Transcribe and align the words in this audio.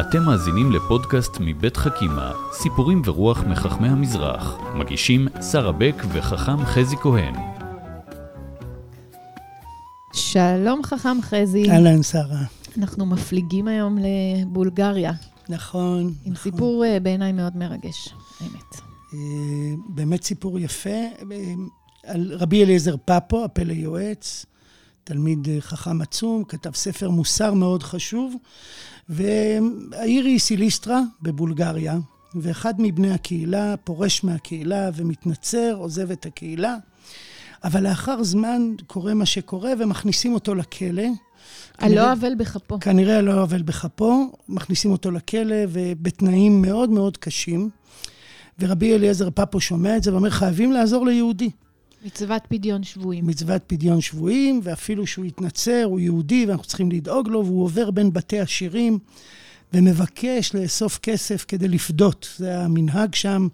אתם 0.00 0.22
מאזינים 0.22 0.72
לפודקאסט 0.72 1.36
מבית 1.40 1.76
חכימה, 1.76 2.32
סיפורים 2.52 3.02
ורוח 3.04 3.44
מחכמי 3.44 3.88
המזרח. 3.88 4.58
מגישים 4.74 5.28
שרה 5.50 5.72
בק 5.72 5.94
וחכם 6.12 6.64
חזי 6.64 6.96
כהן. 6.96 7.34
שלום 10.12 10.82
חכם 10.84 11.16
חזי. 11.22 11.70
אהלן, 11.70 12.02
שרה. 12.02 12.42
אנחנו 12.78 13.06
מפליגים 13.06 13.68
היום 13.68 13.98
לבולגריה. 13.98 15.12
נכון. 15.48 16.00
עם 16.00 16.32
נכון. 16.32 16.52
סיפור 16.52 16.84
אה, 16.84 17.00
בעיניי 17.00 17.32
מאוד 17.32 17.56
מרגש, 17.56 18.14
האמת. 18.40 18.74
אה, 19.14 19.18
באמת 19.88 20.22
סיפור 20.22 20.58
יפה. 20.58 20.90
אה, 20.90 21.54
על 22.04 22.32
רבי 22.38 22.64
אליעזר 22.64 22.96
פפו, 23.04 23.44
הפלא 23.44 23.72
יועץ, 23.72 24.46
תלמיד 25.04 25.48
אה, 25.48 25.60
חכם 25.60 26.02
עצום, 26.02 26.44
כתב 26.44 26.74
ספר 26.74 27.10
מוסר 27.10 27.54
מאוד 27.54 27.82
חשוב. 27.82 28.34
והעיר 29.08 30.24
היא 30.24 30.38
סיליסטרה 30.38 31.00
בבולגריה, 31.22 31.98
ואחד 32.34 32.74
מבני 32.78 33.12
הקהילה 33.12 33.74
פורש 33.76 34.24
מהקהילה 34.24 34.90
ומתנצר, 34.94 35.74
עוזב 35.78 36.10
את 36.10 36.26
הקהילה. 36.26 36.76
אבל 37.64 37.82
לאחר 37.88 38.22
זמן 38.22 38.74
קורה 38.86 39.14
מה 39.14 39.26
שקורה 39.26 39.72
ומכניסים 39.78 40.34
אותו 40.34 40.54
לכלא. 40.54 41.06
על 41.78 41.94
לא 41.94 42.12
עוול 42.12 42.34
בכפו. 42.34 42.80
כנראה 42.80 43.18
על 43.18 43.24
לא 43.24 43.42
עוול 43.42 43.62
בכפו, 43.62 44.32
מכניסים 44.48 44.92
אותו 44.92 45.10
לכלא 45.10 45.56
ובתנאים 45.68 46.62
מאוד 46.62 46.90
מאוד 46.90 47.16
קשים. 47.16 47.70
ורבי 48.58 48.94
אליעזר 48.94 49.30
פפו 49.30 49.60
שומע 49.60 49.96
את 49.96 50.02
זה 50.02 50.12
ואומר, 50.12 50.30
חייבים 50.30 50.72
לעזור 50.72 51.06
ליהודי. 51.06 51.50
מצוות 52.04 52.42
פדיון 52.48 52.82
שבויים. 52.82 53.26
מצוות 53.26 53.62
פדיון 53.66 54.00
שבויים, 54.00 54.60
ואפילו 54.62 55.06
שהוא 55.06 55.24
התנצר, 55.24 55.82
הוא 55.84 56.00
יהודי 56.00 56.46
ואנחנו 56.46 56.64
צריכים 56.64 56.90
לדאוג 56.90 57.28
לו, 57.28 57.46
והוא 57.46 57.64
עובר 57.64 57.90
בין 57.90 58.12
בתי 58.12 58.40
עשירים 58.40 58.98
ומבקש 59.74 60.54
לאסוף 60.54 60.98
כסף 61.02 61.44
כדי 61.48 61.68
לפדות. 61.68 62.28
זה 62.36 62.58
המנהג 62.58 63.14
שם. 63.14 63.48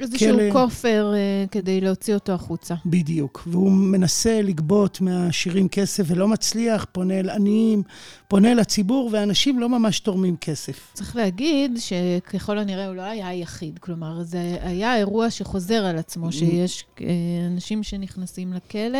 איזשהו 0.00 0.36
כלא- 0.38 0.52
כופר 0.52 1.12
אה, 1.14 1.18
כדי 1.50 1.80
להוציא 1.80 2.14
אותו 2.14 2.32
החוצה. 2.32 2.74
בדיוק. 2.86 3.42
והוא 3.46 3.70
מנסה 3.72 4.42
לגבות 4.42 5.00
מהעשירים 5.00 5.68
כסף 5.68 6.04
ולא 6.06 6.28
מצליח, 6.28 6.86
פונה 6.92 7.20
אל 7.20 7.30
עניים, 7.30 7.82
פונה 8.28 8.54
לציבור, 8.54 9.10
ואנשים 9.12 9.58
לא 9.58 9.68
ממש 9.68 10.00
תורמים 10.00 10.36
כסף. 10.40 10.90
צריך 10.94 11.16
להגיד 11.16 11.78
שככל 11.78 12.58
הנראה 12.58 12.86
הוא 12.86 12.94
לא 12.94 13.02
היה 13.02 13.28
היחיד. 13.28 13.78
כלומר, 13.78 14.22
זה 14.22 14.56
היה 14.62 14.96
אירוע 14.96 15.30
שחוזר 15.30 15.84
על 15.84 15.98
עצמו, 15.98 16.32
שיש 16.32 16.84
אה, 17.00 17.06
אנשים 17.46 17.82
שנכנסים 17.82 18.52
לכלא. 18.52 18.98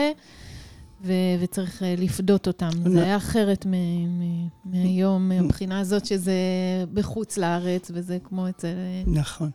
ו- 1.05 1.13
וצריך 1.41 1.83
אה, 1.83 1.95
לפדות 1.99 2.47
אותם. 2.47 2.71
זה 2.93 3.03
היה 3.05 3.17
אחרת 3.17 3.67
מ- 3.67 3.71
מ- 4.21 4.49
מהיום, 4.65 5.29
מהבחינה 5.29 5.81
הזאת 5.81 6.07
שזה 6.07 6.33
בחוץ 6.95 7.39
לארץ, 7.39 7.91
וזה 7.95 8.19
כמו 8.25 8.49
אצל, 8.49 8.69
נכון. 9.07 9.51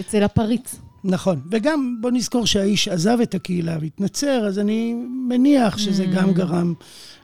אצל 0.00 0.22
הפריץ. 0.22 0.74
נכון. 1.04 1.40
וגם 1.50 1.96
בוא 2.00 2.10
נזכור 2.10 2.46
שהאיש 2.46 2.88
עזב 2.88 3.18
את 3.22 3.34
הקהילה 3.34 3.76
והתנצר, 3.80 4.44
אז 4.46 4.58
אני 4.58 4.94
מניח 5.28 5.78
שזה 5.78 6.04
Mm. 6.04 6.14
גם 6.16 6.32
גרם 6.32 6.74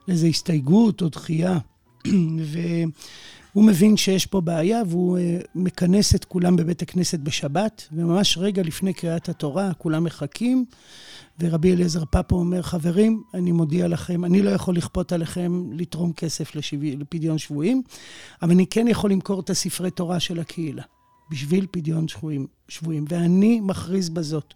לאיזו 0.08 0.26
הסתייגות 0.26 1.02
או 1.02 1.08
דחייה. 1.08 1.58
והוא 3.54 3.64
מבין 3.64 3.96
שיש 3.96 4.26
פה 4.26 4.40
בעיה, 4.40 4.82
והוא 4.88 5.18
אה, 5.18 5.38
מכנס 5.54 6.14
את 6.14 6.24
כולם 6.24 6.56
בבית 6.56 6.82
הכנסת 6.82 7.18
בשבת, 7.20 7.88
וממש 7.92 8.38
רגע 8.38 8.62
לפני 8.62 8.92
קריאת 8.92 9.28
התורה, 9.28 9.74
כולם 9.74 10.04
מחכים, 10.04 10.64
ורבי 11.40 11.72
אליעזר 11.72 12.04
פפו 12.04 12.36
אומר, 12.36 12.62
חברים, 12.62 13.22
אני 13.34 13.52
מודיע 13.52 13.88
לכם, 13.88 14.24
אני 14.24 14.42
לא 14.42 14.50
יכול 14.50 14.76
לכפות 14.76 15.12
עליכם 15.12 15.70
לתרום 15.72 16.12
כסף 16.12 16.54
לשבי, 16.54 16.96
לפדיון 16.96 17.38
שבויים, 17.38 17.82
אבל 18.42 18.50
אני 18.50 18.66
כן 18.66 18.88
יכול 18.88 19.10
למכור 19.10 19.40
את 19.40 19.50
הספרי 19.50 19.90
תורה 19.90 20.20
של 20.20 20.40
הקהילה. 20.40 20.82
בשביל 21.30 21.66
פדיון 21.70 22.08
שבויים, 22.08 22.46
שבויים. 22.68 23.04
ואני 23.08 23.60
מכריז 23.60 24.08
בזאת, 24.08 24.54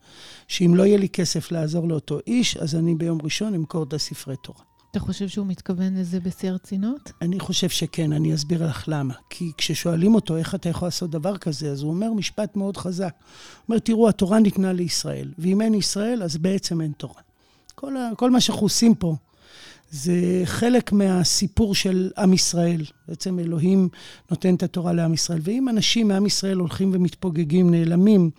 שאם 0.48 0.74
לא 0.74 0.82
יהיה 0.82 0.98
לי 0.98 1.08
כסף 1.08 1.52
לעזור 1.52 1.88
לאותו 1.88 2.18
איש, 2.26 2.56
אז 2.56 2.74
אני 2.74 2.94
ביום 2.94 3.18
ראשון 3.22 3.54
אמכור 3.54 3.82
את 3.82 3.92
הספרי 3.92 4.36
תורה. 4.42 4.71
אתה 4.92 5.00
חושב 5.00 5.28
שהוא 5.28 5.46
מתכוון 5.46 5.96
לזה 5.96 6.20
בשיא 6.20 6.50
הרצינות? 6.50 7.12
אני 7.22 7.40
חושב 7.40 7.68
שכן, 7.68 8.12
אני 8.12 8.34
אסביר 8.34 8.66
לך 8.66 8.84
למה. 8.88 9.14
כי 9.30 9.52
כששואלים 9.56 10.14
אותו 10.14 10.36
איך 10.36 10.54
אתה 10.54 10.68
יכול 10.68 10.86
לעשות 10.86 11.10
דבר 11.10 11.36
כזה, 11.36 11.70
אז 11.70 11.82
הוא 11.82 11.90
אומר 11.90 12.12
משפט 12.12 12.56
מאוד 12.56 12.76
חזק. 12.76 13.14
הוא 13.18 13.64
אומר, 13.68 13.78
תראו, 13.78 14.08
התורה 14.08 14.38
ניתנה 14.38 14.72
לישראל, 14.72 15.32
ואם 15.38 15.60
אין 15.60 15.74
ישראל, 15.74 16.22
אז 16.22 16.36
בעצם 16.36 16.80
אין 16.80 16.92
תורה. 16.92 17.20
כל, 17.74 17.96
ה, 17.96 18.10
כל 18.16 18.30
מה 18.30 18.40
שאנחנו 18.40 18.62
עושים 18.62 18.94
פה, 18.94 19.16
זה 19.92 20.42
חלק 20.44 20.92
מהסיפור 20.92 21.74
של 21.74 22.10
עם 22.18 22.32
ישראל. 22.32 22.84
בעצם 23.08 23.38
אלוהים 23.38 23.88
נותן 24.30 24.54
את 24.54 24.62
התורה 24.62 24.92
לעם 24.92 25.14
ישראל. 25.14 25.38
ואם 25.42 25.68
אנשים 25.68 26.08
מעם 26.08 26.26
ישראל 26.26 26.56
הולכים 26.56 26.90
ומתפוגגים, 26.94 27.70
נעלמים, 27.70 28.30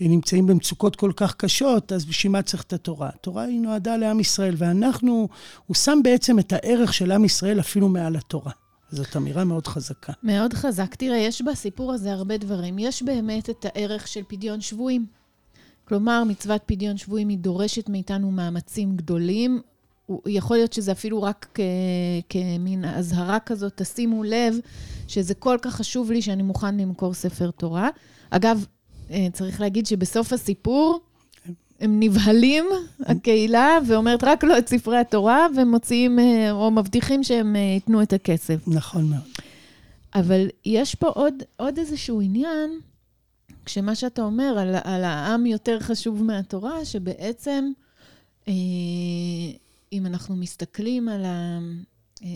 נמצאים 0.00 0.46
במצוקות 0.46 0.96
כל 0.96 1.12
כך 1.16 1.34
קשות, 1.34 1.92
אז 1.92 2.04
בשביל 2.04 2.32
מה 2.32 2.42
צריך 2.42 2.62
את 2.62 2.72
התורה? 2.72 3.08
התורה 3.14 3.42
היא 3.42 3.60
נועדה 3.60 3.96
לעם 3.96 4.20
ישראל, 4.20 4.54
ואנחנו, 4.58 5.28
הוא 5.66 5.74
שם 5.74 6.00
בעצם 6.04 6.38
את 6.38 6.52
הערך 6.52 6.94
של 6.94 7.12
עם 7.12 7.24
ישראל 7.24 7.60
אפילו 7.60 7.88
מעל 7.88 8.16
התורה. 8.16 8.52
זאת 8.90 9.16
אמירה 9.16 9.44
מאוד 9.44 9.66
חזקה. 9.66 10.12
מאוד 10.22 10.54
חזק. 10.54 10.94
תראה, 10.94 11.16
יש 11.16 11.42
בסיפור 11.42 11.92
הזה 11.92 12.12
הרבה 12.12 12.38
דברים. 12.38 12.78
יש 12.78 13.02
באמת 13.02 13.50
את 13.50 13.66
הערך 13.68 14.08
של 14.08 14.22
פדיון 14.28 14.60
שבויים. 14.60 15.06
כלומר, 15.84 16.24
מצוות 16.24 16.62
פדיון 16.66 16.96
שבויים 16.96 17.28
היא 17.28 17.38
דורשת 17.38 17.88
מאיתנו 17.88 18.30
מאמצים 18.30 18.96
גדולים. 18.96 19.60
יכול 20.26 20.56
להיות 20.56 20.72
שזה 20.72 20.92
אפילו 20.92 21.22
רק 21.22 21.46
כ- 21.54 21.60
כמין 22.28 22.84
אזהרה 22.84 23.40
כזאת, 23.40 23.72
תשימו 23.76 24.24
לב 24.24 24.56
שזה 25.08 25.34
כל 25.34 25.58
כך 25.62 25.74
חשוב 25.74 26.12
לי 26.12 26.22
שאני 26.22 26.42
מוכן 26.42 26.76
למכור 26.76 27.14
ספר 27.14 27.50
תורה. 27.50 27.88
אגב, 28.30 28.66
אה, 29.10 29.26
צריך 29.32 29.60
להגיד 29.60 29.86
שבסוף 29.86 30.32
הסיפור, 30.32 31.00
הם 31.80 32.00
נבהלים, 32.00 32.64
הקהילה, 33.00 33.78
ואומרת 33.86 34.24
רק 34.24 34.44
לא 34.44 34.58
את 34.58 34.68
ספרי 34.68 34.98
התורה, 34.98 35.46
ומוציאים, 35.56 36.18
אה, 36.18 36.50
או 36.50 36.70
מבטיחים 36.70 37.24
שהם 37.24 37.56
אה, 37.56 37.60
ייתנו 37.60 38.02
את 38.02 38.12
הכסף. 38.12 38.68
נכון 38.68 39.04
מאוד. 39.04 39.22
אבל 40.14 40.46
יש 40.64 40.94
פה 40.94 41.08
עוד, 41.08 41.34
עוד 41.56 41.78
איזשהו 41.78 42.20
עניין, 42.20 42.70
כשמה 43.64 43.94
שאתה 43.94 44.22
אומר 44.22 44.58
על, 44.58 44.74
על 44.84 45.04
העם 45.04 45.46
יותר 45.46 45.80
חשוב 45.80 46.22
מהתורה, 46.22 46.84
שבעצם, 46.84 47.64
אה, 48.48 48.52
אם 49.92 50.06
אנחנו 50.06 50.36
מסתכלים 50.36 51.08
על 51.08 51.24
ה... 51.24 51.58
אה, 52.22 52.28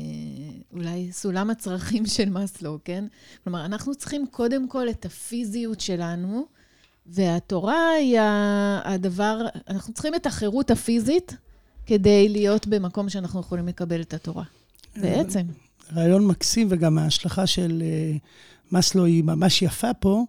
אולי 0.73 1.13
סולם 1.13 1.51
הצרכים 1.51 2.07
של 2.17 2.31
מאסלו, 2.31 2.79
כן? 2.85 3.05
כלומר, 3.45 3.65
אנחנו 3.65 3.95
צריכים 3.95 4.27
קודם 4.31 4.69
כל 4.69 4.89
את 4.89 5.05
הפיזיות 5.05 5.81
שלנו, 5.81 6.47
והתורה 7.07 7.91
היא 7.91 8.19
הדבר, 8.85 9.47
אנחנו 9.69 9.93
צריכים 9.93 10.15
את 10.15 10.27
החירות 10.27 10.71
הפיזית 10.71 11.37
כדי 11.87 12.29
להיות 12.29 12.67
במקום 12.67 13.09
שאנחנו 13.09 13.41
יכולים 13.41 13.69
לקבל 13.69 14.01
את 14.01 14.15
התורה. 14.15 14.45
בעצם. 14.97 15.41
רעיון 15.95 16.27
מקסים, 16.27 16.67
וגם 16.71 16.99
ההשלכה 16.99 17.47
של 17.47 17.83
אה, 17.87 18.17
מאסלו 18.73 19.05
היא 19.05 19.25
ממש 19.25 19.63
יפה 19.63 19.95
פה. 19.95 20.25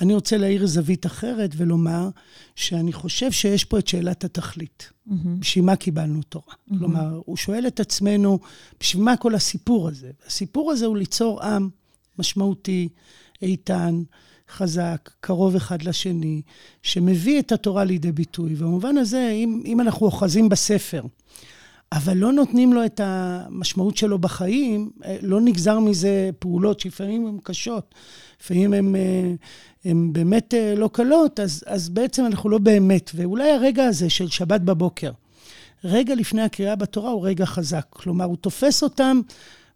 אני 0.00 0.14
רוצה 0.14 0.36
להאיר 0.36 0.66
זווית 0.66 1.06
אחרת 1.06 1.50
ולומר 1.56 2.08
שאני 2.56 2.92
חושב 2.92 3.32
שיש 3.32 3.64
פה 3.64 3.78
את 3.78 3.88
שאלת 3.88 4.24
התכלית. 4.24 4.90
מהמם. 5.06 5.40
בשביל 5.40 5.64
מה 5.64 5.76
קיבלנו 5.76 6.22
תורה? 6.22 6.54
מהמם. 6.66 6.78
כלומר, 6.78 7.20
הוא 7.24 7.36
שואל 7.36 7.66
את 7.66 7.80
עצמנו, 7.80 8.38
בשביל 8.80 9.02
מה 9.02 9.16
כל 9.16 9.34
הסיפור 9.34 9.88
הזה? 9.88 10.10
הסיפור 10.26 10.72
הזה 10.72 10.86
הוא 10.86 10.96
ליצור 10.96 11.42
עם 11.42 11.68
משמעותי, 12.18 12.88
איתן, 13.42 14.02
חזק, 14.50 15.10
קרוב 15.20 15.56
אחד 15.56 15.82
לשני, 15.82 16.42
שמביא 16.82 17.40
את 17.40 17.52
התורה 17.52 17.84
לידי 17.84 18.12
ביטוי. 18.12 18.54
ובמובן 18.54 18.96
הזה, 18.96 19.30
אם, 19.30 19.62
אם 19.64 19.80
אנחנו 19.80 20.06
אוחזים 20.06 20.48
בספר, 20.48 21.02
אבל 21.94 22.16
לא 22.16 22.32
נותנים 22.32 22.72
לו 22.72 22.84
את 22.84 23.00
המשמעות 23.04 23.96
שלו 23.96 24.18
בחיים, 24.18 24.90
אה, 25.04 25.16
לא 25.22 25.40
נגזר 25.40 25.78
מזה 25.78 26.30
פעולות 26.38 26.80
שלפעמים 26.80 27.26
הן 27.26 27.38
קשות, 27.42 27.94
לפעמים 28.40 28.72
הן, 28.72 28.96
אה, 28.96 29.92
באמת 30.12 30.54
אה, 30.54 30.74
לא 30.76 30.90
קלות, 30.92 31.40
אז, 31.40 31.64
אז 31.66 31.88
בעצם 31.88 32.26
אנחנו 32.26 32.50
לא 32.50 32.58
באמת. 32.58 33.10
ואולי 33.14 33.50
הרגע 33.50 33.84
הזה 33.84 34.10
של 34.10 34.28
שבת 34.28 34.60
בבוקר, 34.60 35.10
רגע 35.84 36.14
לפני 36.14 36.42
הקריאה 36.42 36.76
בתורה 36.76 37.10
הוא 37.10 37.26
רגע 37.26 37.46
חזק. 37.46 37.86
כלומר, 37.90 38.24
הוא 38.24 38.36
תופס 38.36 38.82
אותם 38.82 39.20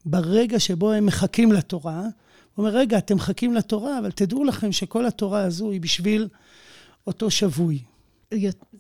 ברגע 0.07 0.61
שבו 0.61 0.93
הם 0.93 1.07
מחכים 1.07 1.53
לתורה. 1.53 2.01
הוא 2.01 2.11
אומר, 2.59 2.71
רגע, 2.71 2.99
אתם 2.99 3.17
מחכים 3.17 3.55
לתורה, 3.55 3.99
אבל 3.99 4.11
תדעו 4.11 4.45
לכם 4.45 4.73
שכל 4.73 5.07
התורה 5.07 5.41
הזו 5.41 5.71
היא 5.71 5.81
בשביל 5.81 6.29
אותו 7.07 7.31
שבוי. 7.31 7.79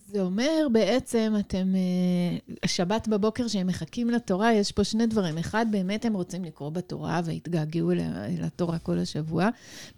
זה 0.07 0.21
אומר 0.21 0.67
בעצם, 0.73 1.35
אתם, 1.39 1.75
אה, 1.75 2.39
השבת 2.63 3.09
בבוקר 3.09 3.49
שהם 3.49 3.67
מחכים 3.67 4.11
לתורה, 4.11 4.53
יש 4.53 4.73
פה 4.73 4.85
שני 4.85 5.07
דברים. 5.07 5.39
אחד, 5.39 5.67
באמת 5.71 6.05
הם 6.05 6.15
רוצים 6.15 6.45
לקרוא 6.45 6.71
בתורה 6.71 7.21
והתגעגעו 7.25 7.93
אל 7.93 7.99
ה- 8.01 8.27
אל 8.27 8.45
התורה 8.45 8.79
כל 8.79 8.99
השבוע. 8.99 9.49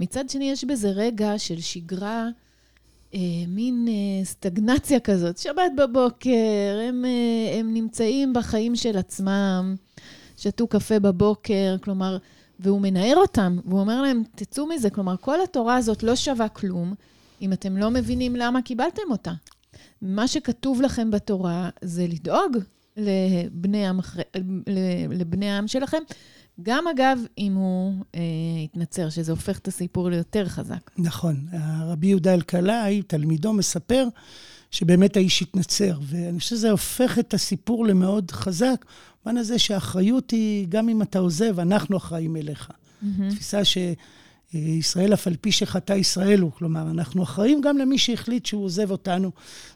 מצד 0.00 0.30
שני, 0.30 0.50
יש 0.50 0.64
בזה 0.64 0.90
רגע 0.90 1.38
של 1.38 1.60
שגרה, 1.60 2.28
אה, 3.14 3.18
מין 3.48 3.86
אה, 3.88 4.24
סטגנציה 4.24 5.00
כזאת. 5.00 5.38
שבת 5.38 5.72
בבוקר, 5.76 6.78
הם, 6.88 7.04
הם 7.58 7.74
נמצאים 7.74 8.32
בחיים 8.32 8.76
של 8.76 8.96
עצמם, 8.96 9.74
שתו 10.36 10.66
קפה 10.66 10.98
בבוקר, 10.98 11.76
כלומר, 11.82 12.18
והוא 12.60 12.80
מנער 12.80 13.16
אותם, 13.16 13.58
והוא 13.64 13.80
אומר 13.80 14.02
להם, 14.02 14.22
תצאו 14.34 14.66
מזה. 14.66 14.90
כלומר, 14.90 15.16
כל 15.16 15.42
התורה 15.42 15.76
הזאת 15.76 16.02
לא 16.02 16.16
שווה 16.16 16.48
כלום 16.48 16.94
אם 17.40 17.52
אתם 17.52 17.76
לא 17.76 17.90
מבינים 17.90 18.36
למה 18.36 18.62
קיבלתם 18.62 19.02
אותה. 19.10 19.32
מה 20.02 20.28
שכתוב 20.28 20.82
לכם 20.82 21.10
בתורה 21.10 21.68
זה 21.82 22.06
לדאוג 22.06 22.56
לבני, 22.96 23.86
המח... 23.86 24.16
לבני 25.10 25.50
העם 25.50 25.68
שלכם, 25.68 25.98
גם 26.62 26.84
אגב, 26.88 27.18
אם 27.38 27.54
הוא 27.54 28.04
אה, 28.14 28.20
התנצר, 28.64 29.08
שזה 29.08 29.32
הופך 29.32 29.58
את 29.58 29.68
הסיפור 29.68 30.10
ליותר 30.10 30.48
חזק. 30.48 30.90
נכון. 30.98 31.46
רבי 31.86 32.06
יהודה 32.06 32.34
אלקלעי, 32.34 33.02
תלמידו, 33.02 33.52
מספר 33.52 34.08
שבאמת 34.70 35.16
האיש 35.16 35.42
התנצר, 35.42 35.98
ואני 36.02 36.38
חושב 36.38 36.56
שזה 36.56 36.70
הופך 36.70 37.18
את 37.18 37.34
הסיפור 37.34 37.86
למאוד 37.86 38.30
חזק, 38.30 38.84
במובן 39.24 39.40
הזה 39.40 39.58
שהאחריות 39.58 40.30
היא, 40.30 40.66
גם 40.68 40.88
אם 40.88 41.02
אתה 41.02 41.18
עוזב, 41.18 41.60
אנחנו 41.60 41.96
אחראים 41.96 42.36
אליך. 42.36 42.70
Mm-hmm. 42.70 43.06
תפיסה 43.30 43.60
שישראל 44.52 45.14
אף 45.14 45.26
על 45.26 45.36
פי 45.40 45.52
שחטא 45.52 45.92
ישראל 45.92 46.40
הוא, 46.40 46.52
כלומר, 46.52 46.90
אנחנו 46.90 47.22
אחראים 47.22 47.60
גם 47.60 47.78
למי 47.78 47.98
שהחליט 47.98 48.46
שהוא 48.46 48.64
עוזב 48.64 48.90
אותנו. 48.90 49.30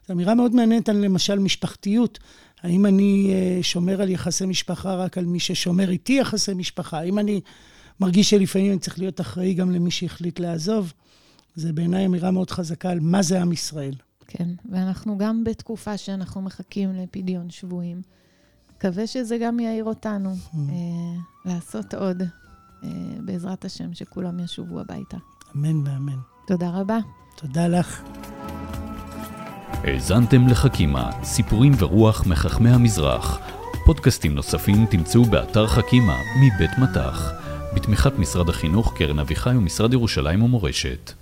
זו 0.09 0.15
אמירה 0.15 0.35
מאוד 0.35 0.55
מעניינת 0.55 0.88
על 0.88 0.97
למשל 0.97 1.38
משפחתיות. 1.38 2.19
האם 2.62 2.87
אני 2.87 3.31
אה, 3.32 3.62
שומר 3.62 4.03
על 4.03 4.11
יחסי 4.11 4.47
משפחה 4.47 4.94
רק 4.94 5.19
על 5.19 5.25
מי 5.25 5.41
ששומר 5.41 5.91
איתי 5.91 6.12
יחסי 6.12 6.55
משפחה? 6.55 6.99
האם 6.99 7.19
אני 7.19 7.41
מרגיש 8.00 8.31
שלפעמים 8.31 8.71
אני 8.73 8.81
צריך 8.81 8.99
להיות 8.99 9.21
אחראי 9.21 9.55
גם 9.55 9.71
למי 9.71 9.91
שהחליט 9.91 10.41
לעזוב? 10.41 10.93
זה 11.55 11.73
בעיניי 11.73 12.06
אמירה 12.06 12.31
מאוד 12.31 12.50
חזקה 12.50 12.91
על 12.91 13.00
מה 13.00 13.23
זה 13.23 13.41
עם 13.41 13.53
ישראל. 13.53 13.94
כן, 14.27 14.49
ואנחנו 14.70 15.19
גם 15.19 15.44
בתקופה 15.44 15.97
שאנחנו 15.97 16.43
מחכים 16.43 16.93
לפדיון 16.93 17.50
שבויים. 17.50 18.03
מקווה 18.77 19.06
שזה 19.06 19.38
גם 19.38 19.61
יעיר 19.61 19.85
אותנו 19.85 20.32
mm. 20.32 20.56
אה, 20.56 21.20
לעשות 21.44 21.94
עוד, 21.94 22.23
בעזרת 23.21 23.65
השם, 23.65 23.95
שכולם 23.95 24.41
ישובו 24.41 24.81
הביתה. 24.81 25.17
אמן 25.57 25.87
ואמן. 25.87 26.19
תודה 26.47 26.71
רבה. 26.71 26.99
תודה 27.37 27.69
לך. 27.69 28.03
האזנתם 29.85 30.49
לחכימה, 30.49 31.11
סיפורים 31.23 31.73
ורוח 31.79 32.27
מחכמי 32.27 32.71
המזרח. 32.71 33.39
פודקאסטים 33.85 34.35
נוספים 34.35 34.87
תמצאו 34.87 35.25
באתר 35.25 35.67
חכימה 35.67 36.17
מבית 36.41 36.71
מטח, 36.79 37.33
בתמיכת 37.75 38.19
משרד 38.19 38.49
החינוך, 38.49 38.95
קרן 38.97 39.19
אביחי 39.19 39.51
ומשרד 39.57 39.93
ירושלים 39.93 40.43
ומורשת. 40.43 41.13